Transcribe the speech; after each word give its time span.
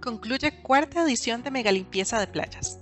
concluye 0.00 0.62
cuarta 0.62 1.02
edición 1.02 1.42
de 1.42 1.50
Megalimpieza 1.50 2.18
de 2.18 2.26
Playas. 2.26 2.78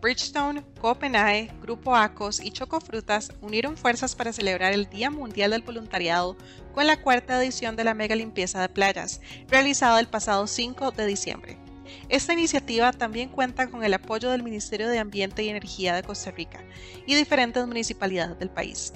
Bridgestone, 0.00 0.64
Copenhague, 0.80 1.50
Grupo 1.60 1.96
Acos 1.96 2.40
y 2.40 2.52
Chocofrutas 2.52 3.32
unieron 3.40 3.76
fuerzas 3.76 4.14
para 4.14 4.32
celebrar 4.32 4.72
el 4.72 4.88
Día 4.88 5.10
Mundial 5.10 5.50
del 5.50 5.62
Voluntariado 5.62 6.36
con 6.72 6.86
la 6.86 7.00
cuarta 7.02 7.42
edición 7.42 7.74
de 7.74 7.84
la 7.84 7.94
Mega 7.94 8.14
Limpieza 8.14 8.60
de 8.60 8.68
Playas, 8.68 9.20
realizada 9.48 9.98
el 9.98 10.06
pasado 10.06 10.46
5 10.46 10.92
de 10.92 11.06
diciembre. 11.06 11.58
Esta 12.08 12.32
iniciativa 12.32 12.92
también 12.92 13.28
cuenta 13.28 13.68
con 13.68 13.82
el 13.82 13.94
apoyo 13.94 14.30
del 14.30 14.42
Ministerio 14.42 14.88
de 14.88 14.98
Ambiente 14.98 15.42
y 15.42 15.48
Energía 15.48 15.94
de 15.94 16.02
Costa 16.02 16.30
Rica 16.30 16.62
y 17.06 17.14
diferentes 17.14 17.66
municipalidades 17.66 18.38
del 18.38 18.50
país. 18.50 18.92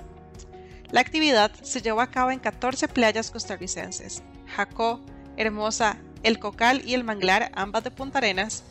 La 0.91 1.01
actividad 1.01 1.51
se 1.63 1.81
llevó 1.81 2.03
a 2.03 2.11
cabo 2.11 2.31
en 2.31 2.39
14 2.39 2.87
playas 2.87 3.31
costarricenses, 3.31 4.23
Jacó, 4.47 5.01
Hermosa, 5.37 5.99
El 6.23 6.39
Cocal 6.39 6.83
y 6.85 6.95
El 6.95 7.05
Manglar, 7.05 7.51
ambas 7.55 7.85
de 7.85 7.91
Punta 7.91 8.19
Arenas, 8.19 8.65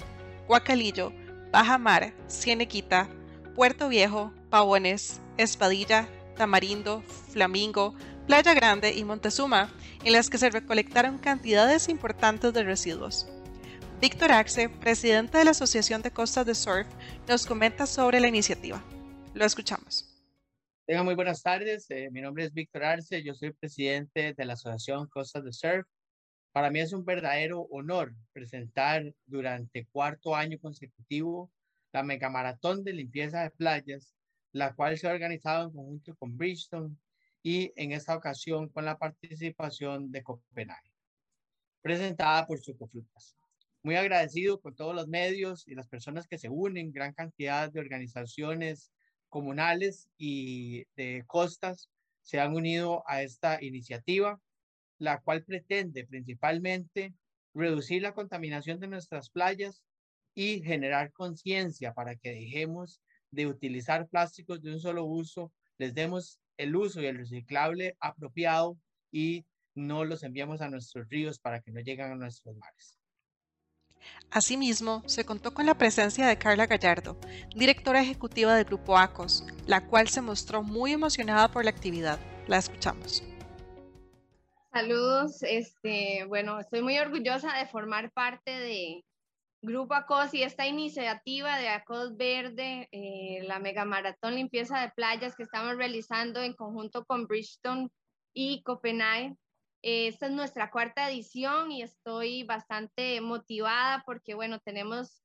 Guacalillo, 0.48 1.12
Baja 1.52 1.78
Mar, 1.78 2.14
Cienequita, 2.30 3.10
Puerto 3.56 3.90
Viejo, 3.90 4.34
Pavones, 4.50 5.20
Espadilla, 5.38 6.08
Tamarindo, 6.38 7.02
Flamingo, 7.30 7.94
Playa 8.26 8.54
Grande 8.54 8.94
y 8.94 9.04
Montezuma, 9.04 9.70
en 10.04 10.14
las 10.14 10.30
que 10.30 10.38
se 10.38 10.50
recolectaron 10.50 11.18
cantidades 11.18 11.90
importantes 11.90 12.54
de 12.54 12.64
residuos. 12.64 13.28
Víctor 14.00 14.32
Axe, 14.32 14.70
presidente 14.70 15.38
de 15.38 15.46
la 15.46 15.52
Asociación 15.52 16.02
de 16.02 16.12
Costas 16.12 16.46
de 16.46 16.56
Surf, 16.56 16.88
nos 17.28 17.46
comenta 17.46 17.86
sobre 17.86 18.20
la 18.20 18.28
iniciativa. 18.28 18.84
Lo 19.34 19.46
escuchamos. 19.46 20.08
Muy 20.88 21.16
buenas 21.16 21.42
tardes. 21.42 21.86
Eh, 21.90 22.10
mi 22.12 22.20
nombre 22.20 22.44
es 22.46 22.54
Víctor 22.54 22.84
Arce. 22.84 23.24
Yo 23.24 23.34
soy 23.34 23.54
presidente 23.54 24.34
de 24.34 24.46
la 24.46 24.54
Asociación 24.54 25.08
Costas 25.08 25.44
de 25.46 25.54
Surf. 25.54 25.88
Para 26.52 26.70
mí 26.70 26.82
es 26.82 26.92
un 26.92 27.06
verdadero 27.06 27.62
honor 27.72 28.14
presentar 28.34 29.14
durante 29.26 29.86
cuarto 29.86 30.36
año 30.36 30.60
consecutivo 30.60 31.50
la 31.94 32.04
Mega 32.04 32.30
Maratón 32.30 32.84
de 32.84 32.92
Limpieza 32.92 33.44
de 33.44 33.52
Playas, 33.52 34.14
la 34.52 34.74
cual 34.76 34.98
se 34.98 35.08
ha 35.08 35.14
organizado 35.14 35.66
en 35.66 35.72
conjunto 35.72 36.16
con 36.16 36.38
Bridgestone 36.38 36.98
y 37.42 37.72
en 37.78 37.94
esta 37.94 38.18
ocasión 38.18 38.68
con 38.68 38.84
la 38.84 38.98
participación 38.98 40.12
de 40.12 40.24
Copenhague, 40.24 40.92
presentada 41.82 42.46
por 42.46 42.60
Chocofrutas. 42.60 43.38
Muy 43.82 43.96
agradecido 43.96 44.60
con 44.60 44.76
todos 44.76 44.94
los 44.94 45.08
medios 45.08 45.66
y 45.68 45.74
las 45.74 45.88
personas 45.88 46.28
que 46.28 46.38
se 46.38 46.50
unen, 46.50 46.92
gran 46.92 47.14
cantidad 47.14 47.72
de 47.72 47.80
organizaciones 47.80 48.92
comunales 49.30 50.10
y 50.18 50.84
de 50.96 51.24
costas 51.26 51.90
se 52.24 52.42
han 52.42 52.54
unido 52.54 53.04
a 53.08 53.24
esta 53.24 53.64
iniciativa 53.64 54.40
la 55.02 55.20
cual 55.20 55.44
pretende 55.44 56.06
principalmente 56.06 57.16
reducir 57.56 58.04
la 58.04 58.14
contaminación 58.14 58.80
de 58.80 58.88
nuestras 58.88 59.32
playas 59.32 59.84
y 60.36 60.62
generar 60.62 61.12
conciencia 61.12 61.92
para 61.94 62.16
que 62.16 62.30
dejemos 62.30 63.02
de 63.32 63.48
utilizar 63.48 64.08
plásticos 64.08 64.62
de 64.62 64.74
un 64.74 64.80
solo 64.80 65.06
uso, 65.06 65.52
les 65.80 65.96
demos 65.96 66.40
el 66.58 66.76
uso 66.76 67.02
y 67.02 67.08
el 67.08 67.18
reciclable 67.18 67.98
apropiado 68.00 68.78
y 69.12 69.44
no 69.74 70.06
los 70.06 70.22
enviamos 70.22 70.62
a 70.62 70.70
nuestros 70.70 71.10
ríos 71.10 71.40
para 71.40 71.62
que 71.62 71.72
no 71.72 71.80
lleguen 71.80 72.12
a 72.12 72.16
nuestros 72.16 72.56
mares. 72.58 73.00
Asimismo, 74.30 75.02
se 75.08 75.26
contó 75.26 75.56
con 75.56 75.66
la 75.66 75.80
presencia 75.80 76.28
de 76.28 76.38
Carla 76.38 76.68
Gallardo, 76.68 77.20
directora 77.56 78.04
ejecutiva 78.04 78.56
del 78.56 78.66
Grupo 78.66 79.00
ACOS, 79.00 79.46
la 79.66 79.88
cual 79.88 80.10
se 80.10 80.22
mostró 80.22 80.62
muy 80.62 80.92
emocionada 80.92 81.52
por 81.52 81.66
la 81.66 81.72
actividad. 81.72 82.20
La 82.48 82.58
escuchamos. 82.58 83.31
Saludos, 84.74 85.44
este, 85.44 86.24
bueno, 86.30 86.58
estoy 86.58 86.82
muy 86.82 86.98
orgullosa 86.98 87.58
de 87.58 87.68
formar 87.68 88.10
parte 88.14 88.52
de 88.52 89.04
Grupo 89.62 89.96
ACOS 89.96 90.34
y 90.34 90.44
esta 90.44 90.66
iniciativa 90.66 91.58
de 91.58 91.68
ACOS 91.68 92.16
Verde, 92.16 92.88
eh, 92.94 93.44
la 93.44 93.60
Mega 93.60 93.84
Maratón 93.84 94.36
Limpieza 94.36 94.80
de 94.80 94.92
Playas 94.92 95.36
que 95.36 95.44
estamos 95.44 95.76
realizando 95.76 96.42
en 96.42 96.54
conjunto 96.54 97.04
con 97.04 97.28
Bridgestone 97.28 97.90
y 98.34 98.64
Copenhague. 98.64 99.36
esta 99.82 100.28
es 100.28 100.32
nuestra 100.32 100.72
cuarta 100.72 101.12
edición 101.12 101.74
y 101.74 101.82
estoy 101.82 102.44
bastante 102.44 103.20
motivada 103.20 104.04
porque, 104.06 104.36
bueno, 104.36 104.60
tenemos 104.60 105.22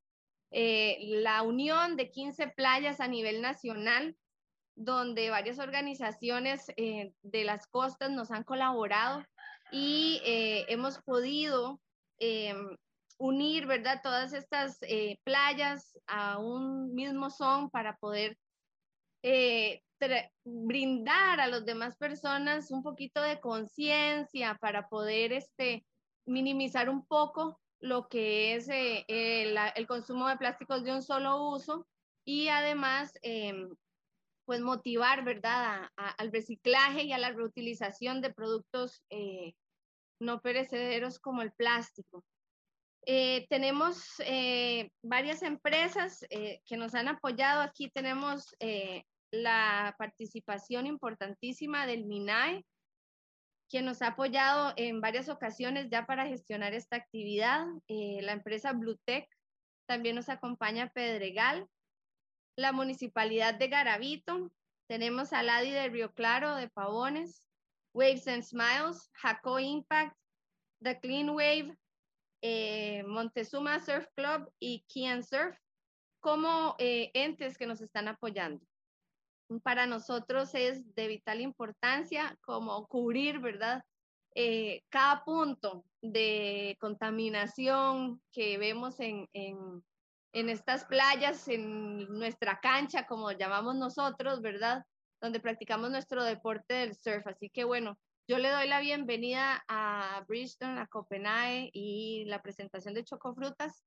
eh, 0.50 0.98
la 1.22 1.42
unión 1.42 1.94
de 1.94 2.10
15 2.10 2.48
playas 2.48 2.98
a 2.98 3.06
nivel 3.06 3.42
nacional 3.42 4.16
donde 4.76 5.30
varias 5.30 5.58
organizaciones 5.58 6.66
eh, 6.76 7.12
de 7.22 7.44
las 7.44 7.66
costas 7.66 8.10
nos 8.10 8.30
han 8.30 8.44
colaborado 8.44 9.24
y 9.76 10.22
eh, 10.24 10.64
hemos 10.68 11.02
podido 11.02 11.82
eh, 12.18 12.54
unir, 13.18 13.66
¿verdad? 13.66 14.00
Todas 14.02 14.32
estas 14.32 14.78
eh, 14.80 15.18
playas 15.22 15.98
a 16.06 16.38
un 16.38 16.94
mismo 16.94 17.28
son 17.28 17.68
para 17.68 17.96
poder 17.98 18.38
brindar 20.44 21.40
a 21.40 21.48
las 21.48 21.66
demás 21.66 21.96
personas 21.96 22.70
un 22.70 22.82
poquito 22.82 23.20
de 23.20 23.40
conciencia 23.40 24.56
para 24.60 24.88
poder 24.88 25.32
este, 25.32 25.84
minimizar 26.26 26.88
un 26.88 27.04
poco 27.04 27.60
lo 27.80 28.08
que 28.08 28.54
es 28.54 28.68
el, 28.70 29.86
consumo 29.88 30.28
de 30.28 30.36
plásticos 30.36 30.84
de 30.84 30.92
un 30.92 31.02
solo 31.02 31.50
uso 31.50 31.86
y 32.24 32.48
además 32.48 33.12
pues 34.46 34.60
motivar, 34.60 35.24
¿verdad?, 35.24 35.90
al 35.96 36.32
reciclaje 36.32 37.02
y 37.02 37.12
a 37.12 37.18
la 37.18 37.32
reutilización 37.32 38.20
de 38.20 38.32
productos 38.32 39.02
eh, 39.10 39.54
no 40.20 40.40
perecederos 40.40 41.18
como 41.18 41.42
el 41.42 41.52
plástico. 41.52 42.24
Eh, 43.06 43.46
tenemos 43.48 44.04
eh, 44.20 44.90
varias 45.02 45.42
empresas 45.42 46.24
que 46.28 46.76
nos 46.76 46.94
han 46.94 47.08
apoyado. 47.08 47.62
Aquí 47.62 47.90
tenemos 47.90 48.54
la 49.30 49.94
participación 49.98 50.86
importantísima 50.86 51.86
del 51.86 52.06
MINAE, 52.06 52.64
quien 53.68 53.84
nos 53.84 54.02
ha 54.02 54.08
apoyado 54.08 54.72
en 54.76 55.00
varias 55.00 55.28
ocasiones 55.28 55.88
ya 55.90 56.06
para 56.06 56.26
gestionar 56.26 56.74
esta 56.74 56.96
actividad. 56.96 57.66
la 57.88 58.32
empresa 58.32 58.72
Bluetech 58.72 59.28
también 59.86 60.16
nos 60.16 60.28
acompaña 60.28 60.90
Pedregal, 60.90 61.68
la 62.56 62.72
Municipalidad 62.72 63.54
de 63.54 63.68
Garavito, 63.68 64.50
tenemos 64.88 65.32
a 65.32 65.42
Ladi 65.42 65.70
de 65.70 65.88
Río 65.88 66.12
Claro, 66.12 66.54
de 66.56 66.68
Pavones, 66.68 67.42
Waves 67.96 68.28
and 68.28 68.42
Smiles, 68.42 69.10
Jaco 69.22 69.58
Impact, 69.58 70.14
The 70.82 71.00
Clean 71.00 71.30
Wave, 71.30 71.74
eh, 72.42 73.02
Montezuma 73.06 73.80
Surf 73.80 74.06
Club 74.14 74.52
y 74.60 74.84
Kian 74.86 75.24
Surf 75.24 75.56
como 76.20 76.76
eh, 76.78 77.10
entes 77.14 77.56
que 77.56 77.66
nos 77.66 77.80
están 77.80 78.08
apoyando. 78.08 78.62
Para 79.62 79.86
nosotros 79.86 80.54
es 80.54 80.94
de 80.94 81.08
vital 81.08 81.40
importancia 81.40 82.36
como 82.44 82.86
cubrir, 82.86 83.38
¿verdad? 83.38 83.82
Eh, 84.34 84.82
cada 84.90 85.24
punto 85.24 85.86
de 86.02 86.76
contaminación 86.78 88.20
que 88.30 88.58
vemos 88.58 89.00
en, 89.00 89.26
en 89.32 90.50
estas 90.50 90.84
playas, 90.84 91.48
en 91.48 92.06
nuestra 92.18 92.60
cancha, 92.60 93.06
como 93.06 93.32
llamamos 93.32 93.76
nosotros, 93.76 94.42
¿verdad? 94.42 94.84
Donde 95.26 95.40
practicamos 95.40 95.90
nuestro 95.90 96.22
deporte 96.22 96.74
del 96.74 96.94
surf. 96.94 97.26
Así 97.26 97.50
que 97.50 97.64
bueno, 97.64 97.98
yo 98.28 98.38
le 98.38 98.48
doy 98.48 98.68
la 98.68 98.78
bienvenida 98.78 99.64
a 99.66 100.24
Bridgestone, 100.28 100.78
a 100.78 100.86
Copenhague 100.86 101.68
y 101.72 102.26
la 102.26 102.42
presentación 102.42 102.94
de 102.94 103.02
Chocofrutas 103.02 103.82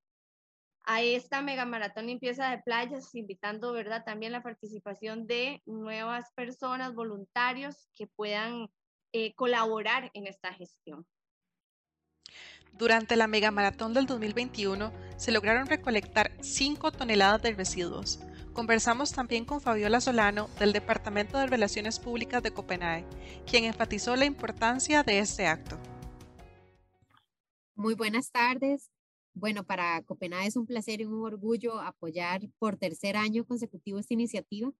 a 0.84 1.00
esta 1.00 1.40
mega 1.40 1.64
maratón 1.64 2.08
limpieza 2.08 2.50
de 2.50 2.58
playas, 2.58 3.14
invitando, 3.14 3.72
¿verdad? 3.72 4.04
También 4.04 4.32
la 4.32 4.42
participación 4.42 5.26
de 5.26 5.62
nuevas 5.64 6.30
personas, 6.34 6.94
voluntarios 6.94 7.88
que 7.94 8.06
puedan 8.06 8.68
eh, 9.14 9.34
colaborar 9.34 10.10
en 10.12 10.26
esta 10.26 10.52
gestión. 10.52 11.06
Durante 12.74 13.16
la 13.16 13.28
Mega 13.28 13.50
Maratón 13.50 13.94
del 13.94 14.04
2021 14.04 14.92
se 15.16 15.32
lograron 15.32 15.68
recolectar 15.68 16.32
5 16.42 16.92
toneladas 16.92 17.40
de 17.40 17.54
residuos. 17.54 18.20
Conversamos 18.60 19.12
también 19.12 19.46
con 19.46 19.62
Fabiola 19.62 20.02
Solano 20.02 20.50
del 20.58 20.74
Departamento 20.74 21.38
de 21.38 21.46
Relaciones 21.46 21.98
Públicas 21.98 22.42
de 22.42 22.50
Copenhague, 22.50 23.06
quien 23.50 23.64
enfatizó 23.64 24.16
la 24.16 24.26
importancia 24.26 25.02
de 25.02 25.18
este 25.18 25.46
acto. 25.46 25.78
Muy 27.74 27.94
buenas 27.94 28.30
tardes. 28.30 28.90
Bueno, 29.32 29.64
para 29.64 30.02
Copenhague 30.02 30.48
es 30.48 30.56
un 30.56 30.66
placer 30.66 31.00
y 31.00 31.06
un 31.06 31.24
orgullo 31.24 31.80
apoyar 31.80 32.50
por 32.58 32.76
tercer 32.76 33.16
año 33.16 33.46
consecutivo 33.46 33.98
esta 33.98 34.12
iniciativa 34.12 34.70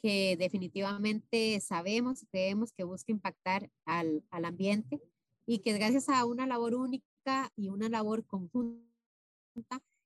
que 0.00 0.38
definitivamente 0.38 1.60
sabemos, 1.60 2.24
creemos 2.30 2.72
que 2.72 2.84
busca 2.84 3.12
impactar 3.12 3.70
al, 3.84 4.24
al 4.30 4.46
ambiente 4.46 4.98
y 5.44 5.58
que 5.58 5.74
gracias 5.74 6.08
a 6.08 6.24
una 6.24 6.46
labor 6.46 6.74
única 6.74 7.52
y 7.54 7.68
una 7.68 7.90
labor 7.90 8.24
conjunta 8.24 8.80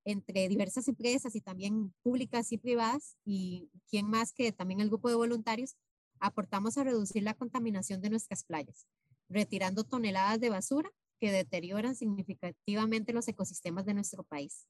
entre 0.05 0.49
diversas 0.49 0.89
empresas 0.89 1.35
y 1.35 1.41
también 1.41 1.93
públicas 2.03 2.53
y 2.53 2.59
privadas 2.59 3.17
y 3.25 3.71
quien 3.89 4.09
más 4.09 4.33
que 4.33 4.53
también 4.53 4.81
el 4.81 4.89
grupo 4.89 5.09
de 5.09 5.15
voluntarios, 5.15 5.77
aportamos 6.19 6.79
a 6.79 6.85
reducir 6.85 7.23
la 7.23 7.35
contaminación 7.35 8.01
de 8.01 8.11
nuestras 8.11 8.45
playas, 8.45 8.87
retirando 9.29 9.85
toneladas 9.85 10.41
de 10.41 10.51
basura 10.51 10.91
que 11.19 11.33
deterioran 11.33 11.95
significativamente 11.95 13.13
los 13.13 13.29
ecosistemas 13.29 13.85
de 13.85 13.95
nuestro 13.95 14.23
país. 14.25 14.67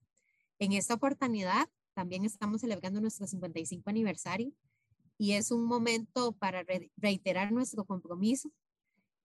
En 0.59 0.73
esta 0.73 0.95
oportunidad 0.95 1.69
también 1.95 2.25
estamos 2.25 2.61
celebrando 2.61 3.01
nuestro 3.01 3.27
55 3.27 3.89
aniversario 3.89 4.53
y 5.17 5.33
es 5.33 5.51
un 5.51 5.65
momento 5.65 6.33
para 6.33 6.65
reiterar 6.97 7.53
nuestro 7.53 7.85
compromiso 7.85 8.51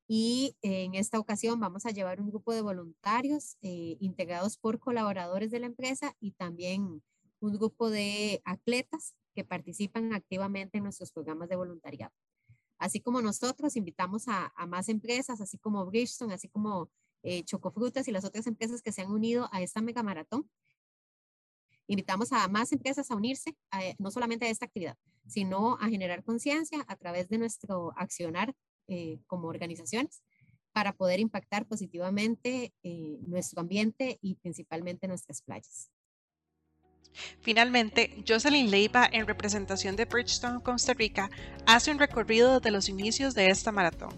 y 0.07 0.55
en 0.61 0.93
esta 0.93 1.19
ocasión 1.19 1.59
vamos 1.59 1.85
a 1.85 1.91
llevar 1.91 2.21
un 2.21 2.29
grupo 2.29 2.53
de 2.53 2.61
voluntarios 2.61 3.57
eh, 3.61 3.97
integrados 3.99 4.57
por 4.57 4.79
colaboradores 4.79 5.49
de 5.49 5.59
la 5.59 5.65
empresa 5.65 6.15
y 6.19 6.31
también 6.33 7.01
un 7.39 7.53
grupo 7.53 7.89
de 7.89 8.41
atletas 8.45 9.15
que 9.33 9.43
participan 9.43 10.13
activamente 10.13 10.77
en 10.77 10.83
nuestros 10.83 11.11
programas 11.11 11.49
de 11.49 11.55
voluntariado. 11.55 12.13
Así 12.77 13.01
como 13.01 13.21
nosotros 13.21 13.75
invitamos 13.75 14.27
a, 14.27 14.53
más 14.67 14.89
empresas, 14.89 15.41
así 15.41 15.57
como 15.57 15.85
Bridgestone, 15.85 16.33
así 16.33 16.49
como 16.49 16.89
eh, 17.23 17.43
Chocofrutas 17.43 18.07
y 18.07 18.11
las 18.11 18.25
otras 18.25 18.45
empresas 18.47 18.81
que 18.81 18.91
se 18.91 19.01
han 19.01 19.11
unido 19.11 19.49
a 19.51 19.61
esta 19.61 19.81
mega 19.81 20.03
maratón. 20.03 20.49
Invitamos 21.87 22.31
a 22.31 22.47
más 22.47 22.71
empresas 22.71 23.09
a 23.11 23.15
unirse, 23.15 23.55
no 23.99 24.11
solamente 24.11 24.45
a 24.45 24.49
esta 24.49 24.65
actividad, 24.65 24.97
sino 25.27 25.77
a 25.79 25.87
generar 25.87 26.23
conciencia 26.23 26.83
a 26.87 26.95
través 26.95 27.29
de 27.29 27.37
nuestro 27.37 27.93
accionar 27.95 28.55
eh, 28.87 29.19
como 29.27 29.47
organizaciones 29.47 30.21
para 30.73 30.93
poder 30.93 31.19
impactar 31.19 31.65
positivamente 31.65 32.73
eh, 32.83 33.17
nuestro 33.21 33.61
ambiente 33.61 34.19
y 34.21 34.35
principalmente 34.35 35.07
nuestras 35.07 35.41
playas. 35.41 35.89
Finalmente, 37.39 38.23
Jocelyn 38.27 38.69
Leiva, 38.69 39.07
en 39.11 39.25
representación 39.25 39.95
de 39.95 40.03
Bridgestone 40.03 40.61
Costa 40.61 40.93
Rica, 40.93 41.29
hace 41.65 41.91
un 41.91 41.99
recorrido 41.99 42.59
desde 42.59 42.71
los 42.71 42.89
inicios 42.89 43.33
de 43.33 43.49
esta 43.49 43.71
maratón. 43.71 44.09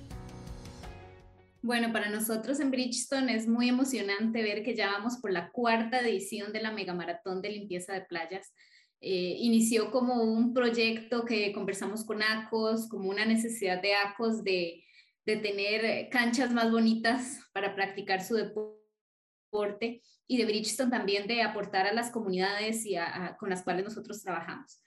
Bueno, 1.61 1.91
para 1.91 2.09
nosotros 2.09 2.59
en 2.59 2.71
Bridgestone 2.71 3.35
es 3.35 3.47
muy 3.47 3.69
emocionante 3.69 4.41
ver 4.41 4.63
que 4.63 4.75
ya 4.75 4.87
vamos 4.87 5.17
por 5.17 5.31
la 5.31 5.51
cuarta 5.51 5.99
edición 5.99 6.53
de 6.53 6.61
la 6.61 6.71
Mega 6.71 6.93
Maratón 6.93 7.41
de 7.41 7.49
Limpieza 7.49 7.93
de 7.93 8.01
Playas. 8.01 8.53
Eh, 8.99 9.35
inició 9.39 9.91
como 9.91 10.23
un 10.23 10.53
proyecto 10.53 11.23
que 11.23 11.53
conversamos 11.53 12.03
con 12.03 12.23
ACOS, 12.23 12.89
como 12.89 13.09
una 13.09 13.25
necesidad 13.25 13.81
de 13.81 13.93
ACOS 13.93 14.43
de, 14.43 14.83
tener 15.25 16.07
canchas 16.09 16.53
más 16.53 16.71
bonitas 16.71 17.41
para 17.51 17.75
practicar 17.75 18.23
su 18.23 18.35
deporte 18.35 20.01
y 20.25 20.37
de 20.37 20.45
Bridgestone 20.45 20.89
también 20.89 21.27
de 21.27 21.41
aportar 21.41 21.85
a 21.85 21.91
las 21.91 22.11
comunidades 22.11 22.85
y 22.85 22.95
con 23.37 23.49
las 23.49 23.61
cuales 23.61 23.83
nosotros 23.83 24.23
trabajamos. 24.23 24.81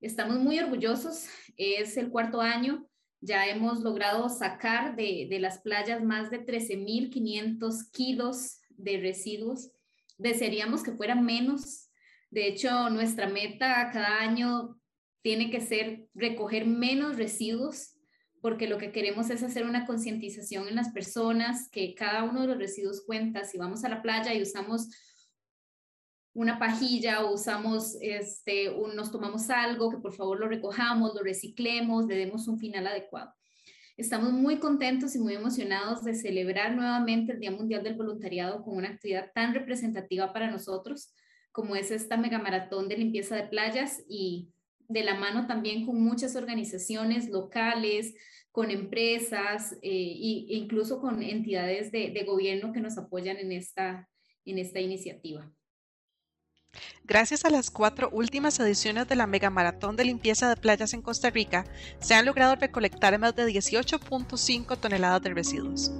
Estamos 0.00 0.40
muy 0.40 0.58
orgullosos, 0.58 1.28
es 1.56 1.96
el 1.96 2.10
cuarto 2.10 2.40
año, 2.40 2.88
ya 3.20 3.46
hemos 3.46 3.82
logrado 3.82 4.28
sacar 4.28 4.96
de, 4.96 5.28
de 5.30 5.38
las 5.38 5.60
playas 5.60 6.02
más 6.02 6.28
de 6.28 6.44
13.500 6.44 7.90
kilos 7.92 8.58
de 8.70 8.98
residuos. 8.98 9.70
Desearíamos 10.18 10.82
que 10.82 10.92
fuera 10.92 11.14
menos, 11.14 11.83
de 12.34 12.48
hecho, 12.48 12.90
nuestra 12.90 13.28
meta 13.28 13.90
cada 13.92 14.18
año 14.18 14.76
tiene 15.22 15.52
que 15.52 15.60
ser 15.60 16.08
recoger 16.14 16.66
menos 16.66 17.16
residuos, 17.16 17.94
porque 18.42 18.66
lo 18.66 18.76
que 18.76 18.90
queremos 18.90 19.30
es 19.30 19.44
hacer 19.44 19.64
una 19.64 19.86
concientización 19.86 20.66
en 20.66 20.74
las 20.74 20.90
personas, 20.90 21.68
que 21.70 21.94
cada 21.94 22.24
uno 22.24 22.40
de 22.40 22.48
los 22.48 22.58
residuos 22.58 23.04
cuenta. 23.06 23.44
Si 23.44 23.56
vamos 23.56 23.84
a 23.84 23.88
la 23.88 24.02
playa 24.02 24.34
y 24.34 24.42
usamos 24.42 24.88
una 26.32 26.58
pajilla 26.58 27.24
o 27.24 27.34
usamos, 27.34 27.96
este, 28.00 28.68
nos 28.96 29.12
tomamos 29.12 29.48
algo, 29.48 29.90
que 29.90 29.98
por 29.98 30.12
favor 30.12 30.40
lo 30.40 30.48
recojamos, 30.48 31.14
lo 31.14 31.22
reciclemos, 31.22 32.06
le 32.06 32.16
demos 32.16 32.48
un 32.48 32.58
final 32.58 32.88
adecuado. 32.88 33.32
Estamos 33.96 34.32
muy 34.32 34.58
contentos 34.58 35.14
y 35.14 35.20
muy 35.20 35.34
emocionados 35.34 36.02
de 36.02 36.16
celebrar 36.16 36.74
nuevamente 36.74 37.32
el 37.32 37.38
Día 37.38 37.52
Mundial 37.52 37.84
del 37.84 37.94
Voluntariado 37.94 38.64
con 38.64 38.76
una 38.76 38.88
actividad 38.88 39.30
tan 39.32 39.54
representativa 39.54 40.32
para 40.32 40.50
nosotros 40.50 41.14
como 41.54 41.76
es 41.76 41.92
esta 41.92 42.16
mega 42.16 42.40
maratón 42.40 42.88
de 42.88 42.96
limpieza 42.96 43.36
de 43.36 43.44
playas 43.44 44.02
y 44.08 44.50
de 44.88 45.04
la 45.04 45.14
mano 45.14 45.46
también 45.46 45.86
con 45.86 46.02
muchas 46.02 46.34
organizaciones 46.34 47.28
locales, 47.28 48.12
con 48.50 48.72
empresas 48.72 49.72
eh, 49.80 50.48
e 50.50 50.56
incluso 50.56 51.00
con 51.00 51.22
entidades 51.22 51.92
de, 51.92 52.24
gobierno 52.26 52.72
que 52.72 52.80
nos 52.80 52.98
apoyan 52.98 53.36
en 53.36 53.52
esta, 53.52 54.08
en 54.44 54.58
esta 54.58 54.80
iniciativa. 54.80 55.48
Gracias 57.04 57.44
a 57.44 57.50
las 57.50 57.70
cuatro 57.70 58.10
últimas 58.10 58.58
ediciones 58.58 59.06
de 59.06 59.14
la 59.14 59.28
Mega 59.28 59.48
Maratón 59.48 59.94
de 59.94 60.06
Limpieza 60.06 60.48
de 60.48 60.56
Playas 60.56 60.92
en 60.92 61.02
Costa 61.02 61.30
Rica, 61.30 61.64
se 62.00 62.14
han 62.14 62.26
logrado 62.26 62.56
recolectar 62.56 63.16
más 63.20 63.36
de 63.36 63.46
18.5 63.46 64.76
toneladas 64.76 65.22
de 65.22 65.34
residuos. 65.34 65.92